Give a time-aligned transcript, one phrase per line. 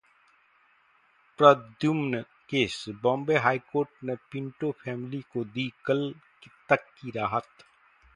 [1.39, 2.21] Pradyumna
[2.49, 6.13] case: Bombay high court ने Pinto family को दी कल
[6.69, 7.63] तक की राहत